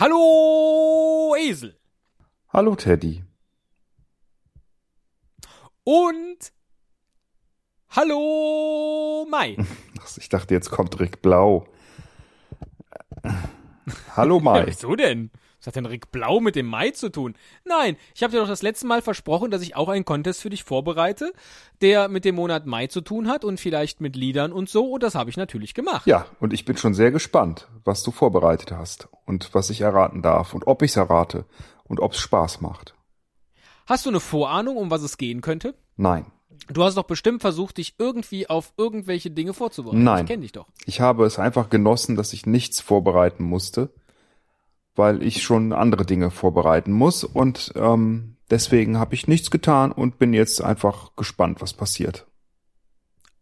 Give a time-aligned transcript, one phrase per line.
[0.00, 1.76] Hallo Esel.
[2.52, 3.24] Hallo Teddy.
[5.82, 6.52] Und
[7.90, 9.56] Hallo Mai.
[10.16, 11.66] Ich dachte, jetzt kommt Rick Blau.
[14.14, 14.64] Hallo Mai.
[14.68, 15.32] Wieso denn?
[15.58, 17.34] Was hat denn Rick Blau mit dem Mai zu tun?
[17.64, 20.50] Nein, ich habe dir doch das letzte Mal versprochen, dass ich auch einen Contest für
[20.50, 21.32] dich vorbereite,
[21.80, 24.92] der mit dem Monat Mai zu tun hat und vielleicht mit Liedern und so.
[24.92, 26.06] Und das habe ich natürlich gemacht.
[26.06, 30.22] Ja, und ich bin schon sehr gespannt, was du vorbereitet hast und was ich erraten
[30.22, 31.44] darf und ob ich es errate
[31.84, 32.94] und ob es Spaß macht.
[33.86, 35.74] Hast du eine Vorahnung, um was es gehen könnte?
[35.96, 36.26] Nein.
[36.68, 40.04] Du hast doch bestimmt versucht, dich irgendwie auf irgendwelche Dinge vorzubereiten.
[40.04, 40.24] Nein.
[40.24, 40.66] Ich kenne dich doch.
[40.84, 43.90] Ich habe es einfach genossen, dass ich nichts vorbereiten musste,
[44.98, 50.18] weil ich schon andere Dinge vorbereiten muss und ähm, deswegen habe ich nichts getan und
[50.18, 52.26] bin jetzt einfach gespannt, was passiert.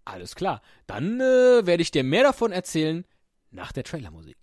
[0.05, 0.61] Alles klar.
[0.87, 3.05] Dann äh, werde ich dir mehr davon erzählen
[3.51, 4.37] nach der Trailermusik.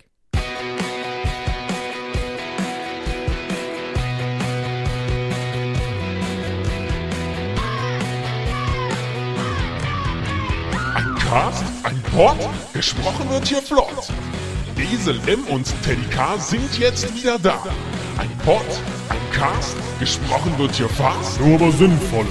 [10.95, 12.37] Ein Cast, ein Pod,
[12.73, 14.09] gesprochen wird hier flott.
[14.81, 17.63] Esel M und Teddy K sind jetzt wieder da.
[18.17, 18.65] Ein Pod,
[19.09, 22.25] ein Cast, gesprochen wird hier fast, nur aber sinnvoll.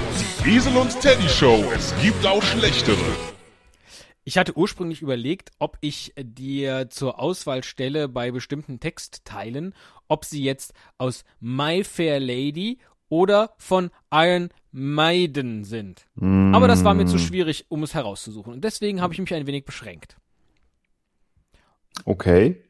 [0.45, 2.97] Die Esel und Teddy Show, es gibt auch schlechtere.
[4.25, 9.75] Ich hatte ursprünglich überlegt, ob ich dir zur Auswahl stelle bei bestimmten Textteilen,
[10.09, 16.07] ob sie jetzt aus My Fair Lady oder von Iron Maiden sind.
[16.17, 18.55] Aber das war mir zu schwierig, um es herauszusuchen.
[18.55, 20.17] Und deswegen habe ich mich ein wenig beschränkt.
[22.05, 22.63] Okay.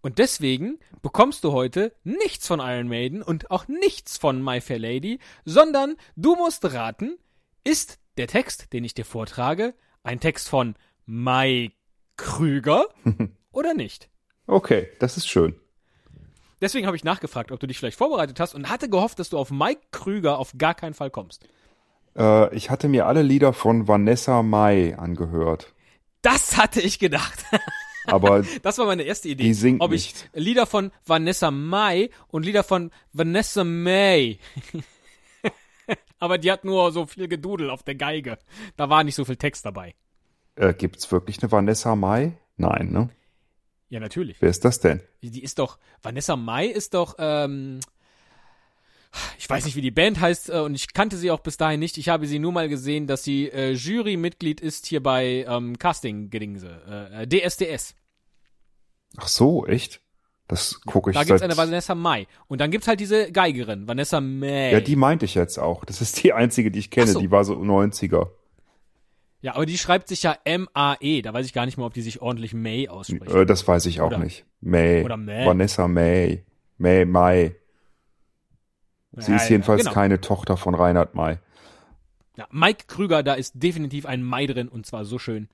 [0.00, 4.78] Und deswegen bekommst du heute nichts von Iron Maiden und auch nichts von My Fair
[4.78, 7.18] Lady, sondern du musst raten,
[7.64, 11.72] ist der Text, den ich dir vortrage, ein Text von Mai
[12.16, 12.86] Krüger
[13.52, 14.08] oder nicht?
[14.46, 15.56] Okay, das ist schön.
[16.60, 19.38] Deswegen habe ich nachgefragt, ob du dich vielleicht vorbereitet hast und hatte gehofft, dass du
[19.38, 21.46] auf Mike Krüger auf gar keinen Fall kommst.
[22.16, 25.74] Äh, ich hatte mir alle Lieder von Vanessa Mai angehört.
[26.22, 27.44] Das hatte ich gedacht.
[28.06, 29.42] Aber Das war meine erste Idee.
[29.44, 30.30] Die singt ob ich nicht.
[30.34, 34.38] Lieder von Vanessa Mai und Lieder von Vanessa May.
[36.18, 38.38] Aber die hat nur so viel Gedudel auf der Geige.
[38.76, 39.94] Da war nicht so viel Text dabei.
[40.56, 42.38] äh, gibt's wirklich eine Vanessa Mai?
[42.56, 43.10] Nein, ne?
[43.88, 44.40] Ja, natürlich.
[44.40, 45.00] Wer ist das denn?
[45.22, 47.80] Die ist doch, Vanessa Mai ist doch, ähm,
[49.38, 51.80] ich weiß nicht, wie die Band heißt äh, und ich kannte sie auch bis dahin
[51.80, 51.98] nicht.
[51.98, 57.08] Ich habe sie nur mal gesehen, dass sie äh, Jurymitglied ist hier bei ähm, Casting-Gedingse,
[57.12, 57.94] äh, DSDS.
[59.16, 60.00] Ach so, echt?
[60.48, 62.26] Das gucke ich Da gibt's eine Vanessa Mai.
[62.46, 64.72] Und dann gibt's halt diese Geigerin, Vanessa May.
[64.72, 65.84] ja, die meinte ich jetzt auch.
[65.84, 67.08] Das ist die einzige, die ich kenne.
[67.08, 67.20] So.
[67.20, 68.28] Die war so 90er.
[69.42, 71.22] Ja, aber die schreibt sich ja M-A-E.
[71.22, 73.34] Da weiß ich gar nicht mehr, ob die sich ordentlich May ausspricht.
[73.34, 74.44] Äh, das weiß ich auch Oder- nicht.
[74.60, 75.04] May.
[75.04, 75.46] oder May.
[75.46, 76.44] Vanessa May.
[76.78, 77.56] May Mai.
[79.16, 79.92] Sie Ja, ist jedenfalls genau.
[79.94, 81.38] keine Tochter von Reinhard May.
[82.36, 85.48] Ja, Mike Krüger, da ist definitiv ein Mai drin und zwar so schön.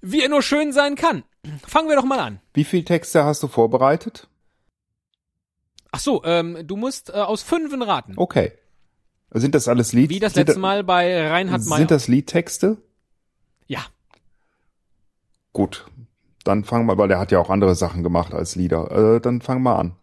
[0.00, 1.22] Wie er nur schön sein kann.
[1.66, 2.40] Fangen wir doch mal an.
[2.54, 4.28] Wie viele Texte hast du vorbereitet?
[5.92, 8.14] Ach so, ähm, du musst äh, aus Fünfen raten.
[8.16, 8.52] Okay.
[9.30, 10.10] Sind das alles Lied?
[10.10, 11.78] Wie das letzte Mal bei Reinhard May.
[11.78, 12.78] Sind das Liedtexte?
[13.66, 13.84] Ja.
[15.52, 15.86] Gut.
[16.44, 18.90] Dann fangen wir, weil der hat ja auch andere Sachen gemacht als Lieder.
[19.16, 19.94] Äh, dann fangen wir an.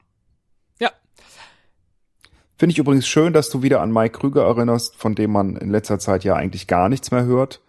[2.59, 5.70] Finde ich übrigens schön, dass du wieder an Mike Krüger erinnerst, von dem man in
[5.70, 7.62] letzter Zeit ja eigentlich gar nichts mehr hört,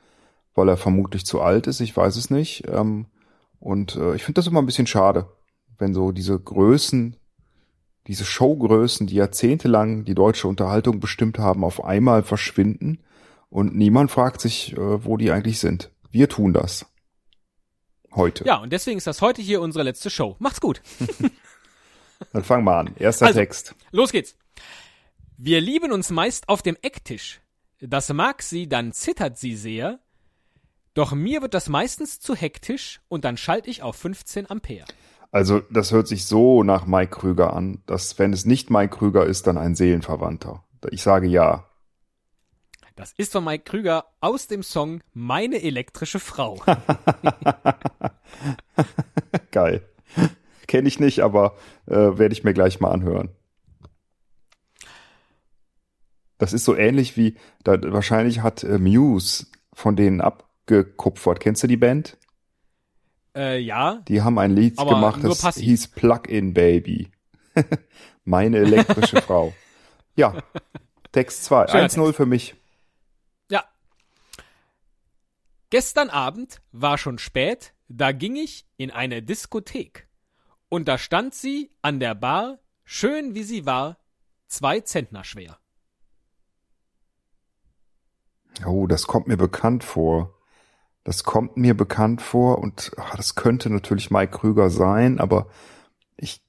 [0.56, 2.64] weil er vermutlich zu alt ist, ich weiß es nicht.
[2.66, 3.06] Ähm,
[3.60, 5.28] und äh, ich finde das immer ein bisschen schade,
[5.78, 7.14] wenn so diese Größen,
[8.08, 12.98] diese Showgrößen, die jahrzehntelang die deutsche Unterhaltung bestimmt haben, auf einmal verschwinden
[13.48, 15.92] und niemand fragt sich, äh, wo die eigentlich sind.
[16.10, 16.84] Wir tun das.
[18.12, 18.44] Heute.
[18.44, 20.34] Ja, und deswegen ist das heute hier unsere letzte Show.
[20.40, 20.82] Macht's gut.
[22.32, 22.90] Dann fangen wir an.
[22.98, 23.38] Erster Also.
[23.38, 23.76] Text.
[23.92, 24.34] Los geht's.
[25.42, 27.40] Wir lieben uns meist auf dem Ecktisch.
[27.80, 29.98] Das mag sie, dann zittert sie sehr.
[30.92, 34.84] Doch mir wird das meistens zu hektisch und dann schalte ich auf 15 Ampere.
[35.32, 39.24] Also, das hört sich so nach Mike Krüger an, dass wenn es nicht Mike Krüger
[39.24, 40.62] ist, dann ein Seelenverwandter.
[40.90, 41.64] Ich sage ja.
[42.94, 46.62] Das ist von Mike Krüger aus dem Song Meine elektrische Frau.
[49.52, 49.88] Geil.
[50.66, 51.56] Kenne ich nicht, aber
[51.86, 53.30] äh, werde ich mir gleich mal anhören.
[56.40, 61.38] Das ist so ähnlich wie, da, wahrscheinlich hat äh, Muse von denen abgekupfert.
[61.38, 62.16] Kennst du die Band?
[63.36, 65.62] äh, ja, Die haben ein Lied Aber gemacht, das passiv.
[65.64, 67.10] hieß Plug-in Baby.
[68.24, 69.54] Meine elektrische Frau.
[70.16, 70.42] Ja.
[71.12, 71.68] Text 2.
[71.68, 72.54] Schöner 1-0 für mich.
[73.50, 73.64] ja.
[75.70, 80.08] Gestern Abend war schon spät, da ging ich in eine Diskothek.
[80.68, 83.98] Und da stand sie an der Bar, schön wie sie war,
[84.48, 85.58] zwei Zentner schwer.
[88.66, 90.36] Oh, das kommt mir bekannt vor.
[91.04, 95.48] Das kommt mir bekannt vor und ach, das könnte natürlich Mike Krüger sein, aber
[96.16, 96.44] ich,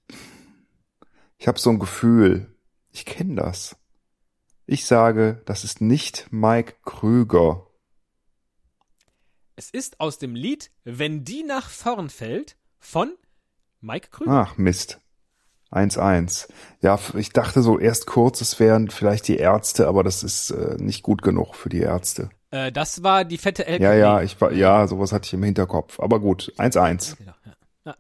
[1.38, 2.54] ich habe so ein Gefühl,
[2.92, 3.78] ich kenne das.
[4.66, 7.68] Ich sage, das ist nicht Mike Krüger.
[9.56, 13.14] Es ist aus dem Lied Wenn die nach vorn fällt von
[13.82, 14.32] Mike Krüger.
[14.32, 15.01] Ach, Mist.
[15.72, 16.50] 1-1.
[16.82, 20.76] Ja, ich dachte so erst kurz, es wären vielleicht die Ärzte, aber das ist äh,
[20.78, 22.30] nicht gut genug für die Ärzte.
[22.52, 23.84] Äh, das war die fette LKW.
[23.84, 26.00] Ja, ja, ich war, ja, sowas hatte ich im Hinterkopf.
[26.00, 27.18] Aber gut, 1-1.
[27.26, 27.36] Ja,
[27.86, 27.96] ja.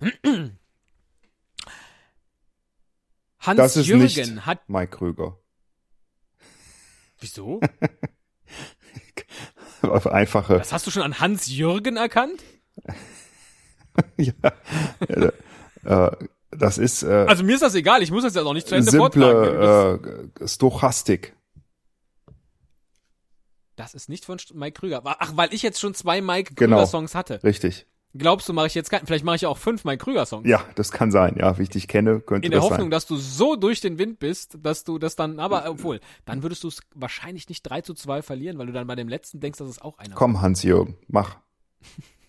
[3.40, 4.68] Hans Jürgen nicht hat.
[4.68, 5.38] Mike Krüger.
[7.20, 7.60] Wieso?
[9.82, 10.58] Auf einfache.
[10.58, 12.42] Das hast du schon an Hans Jürgen erkannt?
[14.16, 14.32] ja,
[15.08, 15.32] äh,
[15.84, 16.10] äh,
[16.50, 18.74] das ist äh, Also mir ist das egal, ich muss das ja noch nicht zu
[18.74, 19.98] Ende simple
[20.40, 21.34] äh, Stochastik.
[23.76, 25.00] das ist nicht von Mike Krüger.
[25.04, 26.76] Ach, weil ich jetzt schon zwei Mike Genau.
[26.76, 27.42] Krüger-Songs hatte.
[27.42, 27.86] Richtig.
[28.12, 29.06] Glaubst du, mache ich jetzt keinen?
[29.06, 30.46] Vielleicht mache ich ja auch fünf Mike Krüger-Songs.
[30.46, 31.36] Ja, das kann sein.
[31.38, 32.90] Ja, wie ich dich kenne, könnte In der das Hoffnung, sein.
[32.90, 36.64] dass du so durch den Wind bist, dass du das dann, aber obwohl, dann würdest
[36.64, 39.60] du es wahrscheinlich nicht 3 zu 2 verlieren, weil du dann bei dem letzten denkst,
[39.60, 40.14] dass es auch einer.
[40.16, 41.36] Komm, Hans-Jürgen, mach.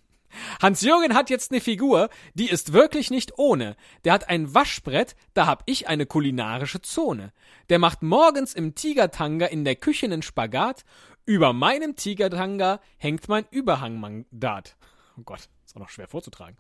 [0.61, 3.75] Hans-Jürgen hat jetzt eine Figur, die ist wirklich nicht ohne.
[4.03, 7.33] Der hat ein Waschbrett, da hab ich eine kulinarische Zone.
[7.69, 10.83] Der macht morgens im Tigertanga in der Küche einen Spagat.
[11.25, 14.75] Über meinem Tigertanga hängt mein Überhangmandat.
[15.17, 16.57] Oh Gott, ist auch noch schwer vorzutragen.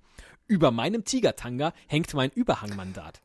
[0.47, 3.21] Über meinem Tigertanga hängt mein Überhangmandat.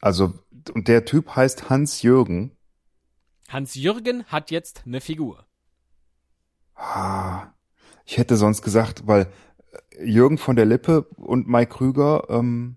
[0.00, 0.34] Also,
[0.72, 2.52] und der Typ heißt Hans-Jürgen.
[3.48, 5.46] Hans-Jürgen hat jetzt eine Figur.
[6.76, 7.48] Ah,
[8.04, 9.26] ich hätte sonst gesagt, weil
[9.98, 12.76] äh, Jürgen von der Lippe und Mike Krüger ähm,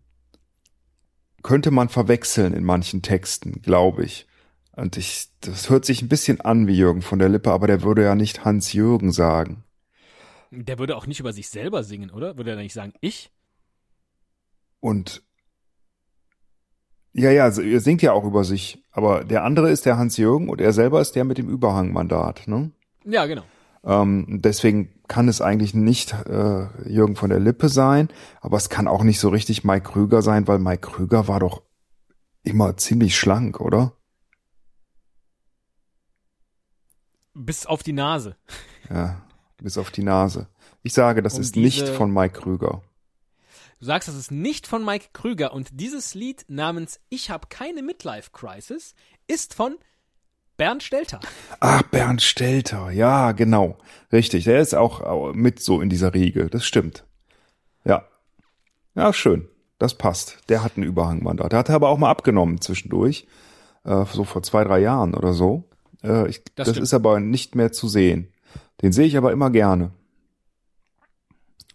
[1.44, 4.28] könnte man verwechseln in manchen Texten, glaube ich.
[4.76, 7.82] Und ich, das hört sich ein bisschen an wie Jürgen von der Lippe, aber der
[7.82, 9.64] würde ja nicht Hans-Jürgen sagen.
[10.52, 12.38] Der würde auch nicht über sich selber singen, oder?
[12.38, 13.32] Würde er nicht sagen, ich?
[14.80, 15.22] Und
[17.12, 20.48] ja, ja, also er singt ja auch über sich, aber der andere ist der Hans-Jürgen
[20.48, 22.72] und er selber ist der mit dem Überhangmandat, ne?
[23.04, 23.44] Ja, genau.
[23.84, 28.10] Ähm, deswegen kann es eigentlich nicht äh, Jürgen von der Lippe sein,
[28.42, 31.64] aber es kann auch nicht so richtig Mike Krüger sein, weil Mike Krüger war doch
[32.44, 33.94] immer ziemlich schlank, oder?
[37.34, 38.36] Bis auf die Nase.
[38.90, 39.22] Ja,
[39.58, 40.48] bis auf die Nase.
[40.84, 42.82] Ich sage, das Um ist nicht von Mike Krüger.
[43.80, 47.82] Du sagst, das ist nicht von Mike Krüger und dieses Lied namens Ich hab keine
[47.82, 48.94] Midlife Crisis
[49.28, 49.78] ist von
[50.60, 51.22] Bernd Stelter.
[51.62, 53.78] Ach, Bernd Stelter, ja, genau.
[54.12, 57.06] Richtig, der ist auch mit so in dieser Riege, das stimmt.
[57.86, 58.04] Ja.
[58.94, 59.48] Ja, schön.
[59.78, 60.38] Das passt.
[60.50, 61.54] Der hat ein Überhangmandat.
[61.54, 63.26] Der hat aber auch mal abgenommen zwischendurch.
[63.86, 65.64] Äh, so vor zwei, drei Jahren oder so.
[66.04, 68.34] Äh, ich, Das das ist aber nicht mehr zu sehen.
[68.82, 69.92] Den sehe ich aber immer gerne.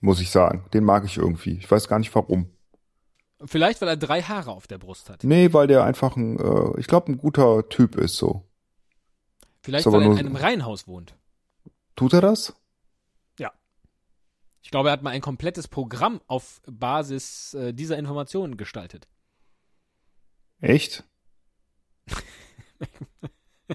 [0.03, 0.67] Muss ich sagen.
[0.75, 1.55] Den mag ich irgendwie.
[1.55, 2.51] Ich weiß gar nicht warum.
[3.47, 5.25] Vielleicht, weil er drei Haare auf der Brust hat.
[5.25, 8.45] Nee, weil der einfach ein, äh, ich glaube, ein guter Typ ist so.
[9.65, 11.17] Vielleicht, weil er in einem Reihenhaus wohnt.
[11.97, 12.55] Tut er das?
[14.65, 19.07] Ich glaube, er hat mal ein komplettes Programm auf Basis äh, dieser Informationen gestaltet.
[20.59, 21.05] Echt?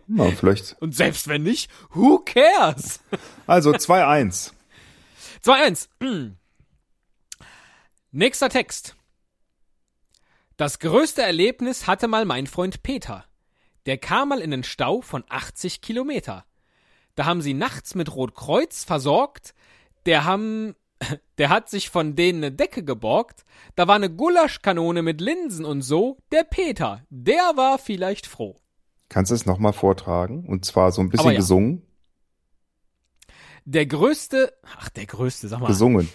[0.07, 0.75] Na, vielleicht.
[0.81, 2.99] Und selbst wenn nicht, who cares?
[3.45, 4.51] Also 2-1.
[5.43, 5.89] 2-1.
[6.01, 6.37] Hm.
[8.11, 8.95] Nächster Text.
[10.57, 13.25] Das größte Erlebnis hatte mal mein Freund Peter.
[13.89, 16.46] Der kam mal in den Stau von 80 Kilometer.
[17.15, 19.55] Da haben sie nachts mit Rotkreuz versorgt.
[20.05, 20.75] Der haben,
[21.39, 23.46] der hat sich von denen eine Decke geborgt.
[23.75, 26.19] Da war eine Gulaschkanone mit Linsen und so.
[26.31, 28.58] Der Peter, der war vielleicht froh.
[29.10, 30.46] Kannst du es nochmal vortragen?
[30.46, 31.38] Und zwar so ein bisschen ja.
[31.38, 31.81] gesungen.
[33.65, 35.65] Der größte, ach, der größte, sag mal.
[35.65, 36.08] Gesungen.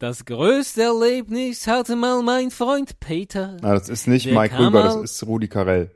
[0.00, 3.58] Das größte Erlebnis hatte mal mein Freund Peter.
[3.60, 5.94] Na, das ist nicht Der Mike Krüger, das ist Rudi Carell.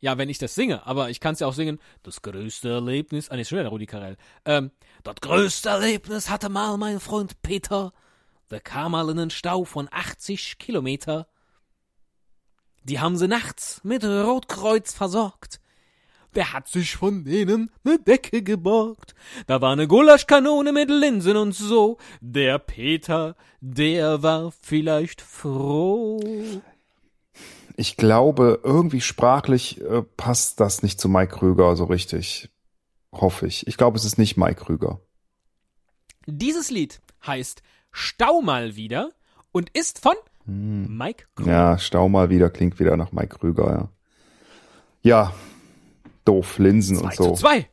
[0.00, 1.78] Ja, wenn ich das singe, aber ich kann es ja auch singen.
[2.02, 4.16] Das größte Erlebnis, ah, nee, schon wieder Rudi Carell.
[4.46, 4.70] Ähm,
[5.02, 7.92] das größte Erlebnis hatte mal mein Freund Peter.
[8.50, 11.26] Der kam mal in einen Stau von 80 Kilometer.
[12.84, 15.60] Die haben sie nachts mit Rotkreuz versorgt.
[16.34, 19.14] Der hat sich von denen ne Decke geborgt.
[19.46, 21.98] Da war ne Gulaschkanone mit Linsen und so.
[22.20, 26.20] Der Peter, der war vielleicht froh.
[27.76, 32.50] Ich glaube, irgendwie sprachlich äh, passt das nicht zu Mike Krüger so richtig.
[33.12, 33.66] Hoffe ich.
[33.66, 35.00] Ich glaube, es ist nicht Mike Krüger.
[36.26, 39.10] Dieses Lied heißt Stau mal wieder
[39.52, 40.14] und ist von
[40.46, 41.50] Mike Krüger.
[41.50, 43.88] Ja, Stau mal wieder, klingt wieder nach Mike Krüger, ja.
[45.02, 45.34] Ja,
[46.24, 47.24] doof, Linsen 2 und so.
[47.34, 47.68] zu 2.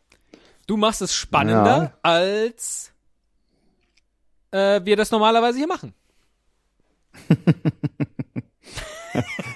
[0.67, 1.93] Du machst es spannender, Ja.
[2.03, 2.91] als
[4.51, 5.93] äh, wir das normalerweise hier machen.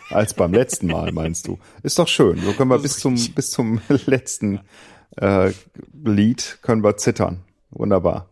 [0.10, 1.60] Als beim letzten Mal, meinst du?
[1.84, 2.40] Ist doch schön.
[2.42, 4.60] So können wir bis zum, bis zum letzten
[5.18, 5.52] äh,
[6.04, 7.44] Lied können wir zittern.
[7.70, 8.30] Wunderbar.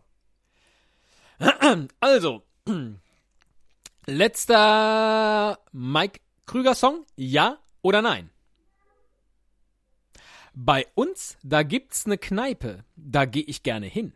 [2.00, 2.42] Also,
[4.06, 8.30] letzter Mike Krüger Song, ja oder nein?
[10.54, 14.12] Bei uns, da gibt's ne Kneipe, da geh ich gerne hin.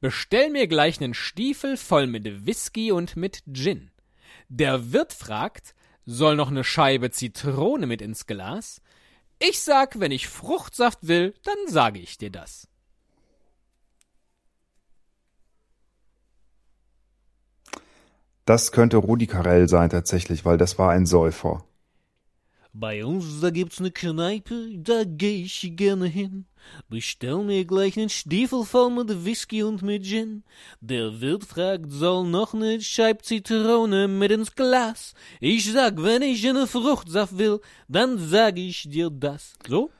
[0.00, 3.90] Bestell mir gleich nen Stiefel voll mit Whisky und mit Gin.
[4.48, 5.74] Der Wirt fragt,
[6.06, 8.80] soll noch ne Scheibe Zitrone mit ins Glas?
[9.40, 12.66] Ich sag, wenn ich Fruchtsaft will, dann sage ich dir das.
[18.46, 21.67] Das könnte Rudi Carell sein tatsächlich, weil das war ein Säufer.
[22.72, 26.46] Bei uns, da gibt's ne Kneipe, da geh ich gerne hin.
[26.88, 30.44] Bestell mir gleich nen Stiefel voll mit Whisky und mit Gin.
[30.80, 35.14] Der Wirt fragt, soll noch ne Scheib Zitrone mit ins Glas.
[35.40, 39.54] Ich sag, wenn ich ne Fruchtsaft will, dann sag ich dir das.
[39.66, 39.90] So?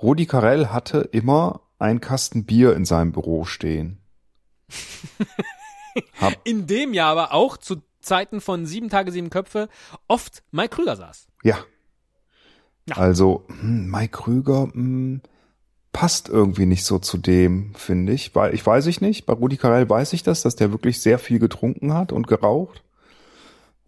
[0.00, 3.98] Rudi Carell hatte immer ein Kasten Bier in seinem Büro stehen.
[6.44, 9.68] In dem Jahr aber auch zu Zeiten von sieben Tage, sieben Köpfe
[10.08, 11.28] oft Mike Krüger saß.
[11.42, 11.58] Ja.
[12.88, 12.96] Ja.
[12.96, 15.20] Also, hm, Mike Krüger hm,
[15.92, 18.34] passt irgendwie nicht so zu dem, finde ich.
[18.34, 19.26] Weil ich weiß ich nicht.
[19.26, 22.82] Bei Rudi Carell weiß ich das, dass der wirklich sehr viel getrunken hat und geraucht.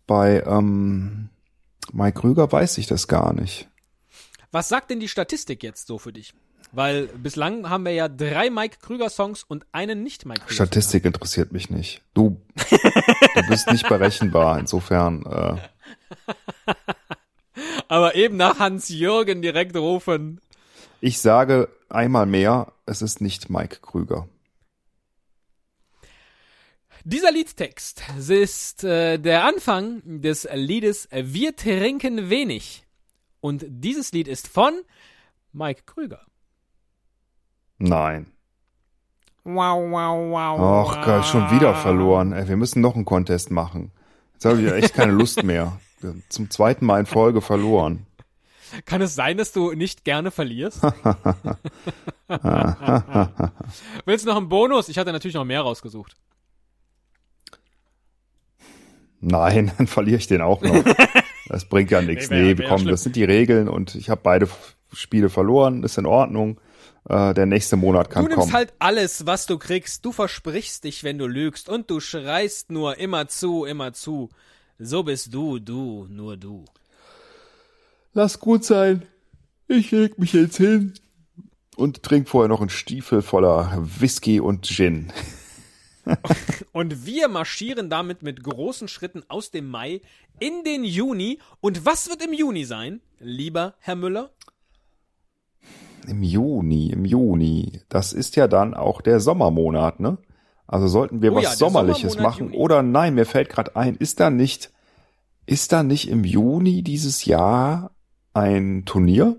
[0.07, 1.31] Bei ähm,
[1.93, 3.69] Mike Krüger weiß ich das gar nicht.
[4.53, 6.35] Was sagt denn die Statistik jetzt so für dich?
[6.73, 10.55] Weil bislang haben wir ja drei Mike Krüger Songs und einen nicht Mike Krüger.
[10.55, 12.03] Statistik interessiert mich nicht.
[12.15, 12.41] Du,
[13.35, 14.59] du bist nicht berechenbar.
[14.59, 15.57] Insofern, äh,
[17.95, 20.41] Aber eben nach Hans Jürgen direkt rufen.
[21.01, 24.27] ich sage einmal mehr, es ist nicht Mike Krüger.
[27.05, 32.85] Dieser Liedtext ist äh, der Anfang des Liedes Wir trinken wenig.
[33.41, 34.73] Und dieses Lied ist von
[35.53, 36.23] Mike Krüger.
[37.79, 38.27] Nein.
[39.45, 40.89] Wow, wow, wow.
[40.89, 42.33] Ach Gott, schon wieder verloren.
[42.33, 43.93] Ey, wir müssen noch einen Contest machen.
[44.33, 45.79] Jetzt habe ich echt keine Lust mehr.
[46.29, 48.07] Zum zweiten Mal in Folge verloren.
[48.87, 50.83] Kann es sein, dass du nicht gerne verlierst?
[54.05, 54.89] Willst du noch einen Bonus?
[54.89, 56.17] Ich hatte natürlich noch mehr rausgesucht.
[59.21, 60.85] Nein, dann verliere ich den auch noch.
[61.47, 62.31] Das bringt ja nichts.
[62.31, 64.49] Nee, wär- Nee, wär komm, das sind die Regeln und ich habe beide
[64.95, 65.83] Spiele verloren.
[65.83, 66.59] Ist in Ordnung.
[67.07, 68.55] Äh, der nächste Monat kann Du nimmst kommen.
[68.55, 70.07] halt alles, was du kriegst.
[70.07, 71.69] Du versprichst dich, wenn du lügst.
[71.69, 74.31] Und du schreist nur immer zu, immer zu.
[74.79, 76.65] So bist du, du, nur du.
[78.13, 79.03] Lass gut sein.
[79.69, 80.95] Ich leg mich jetzt hin
[81.77, 85.13] und trink vorher noch einen Stiefel voller Whisky und Gin.
[86.73, 90.03] Und wir marschieren damit mit großen Schritten aus dem Mai
[90.39, 91.39] in den Juni.
[91.63, 94.31] Und was wird im Juni sein, lieber Herr Müller?
[96.07, 97.81] Im Juni, im Juni.
[97.89, 100.19] Das ist ja dann auch der Sommermonat, ne?
[100.67, 102.47] Also sollten wir Oh was ja, Sommerliches machen.
[102.47, 102.57] Juni.
[102.57, 104.71] Oder nein, mir fällt gerade ein, ist da nicht,
[105.47, 107.91] ist da nicht im Juni dieses Jahr
[108.33, 109.39] ein Turnier?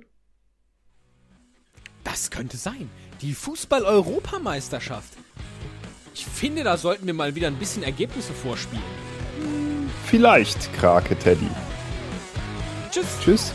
[2.04, 2.90] Das könnte sein.
[3.22, 5.14] Die Fußball-Europameisterschaft.
[6.14, 8.84] Ich finde, da sollten wir mal wieder ein bisschen Ergebnisse vorspielen.
[10.06, 11.50] Vielleicht, Krake Teddy.
[12.92, 13.06] Tschüss.
[13.22, 13.54] Tschüss.